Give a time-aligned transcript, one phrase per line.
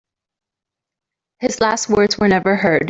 [1.41, 2.79] His last words were never heard.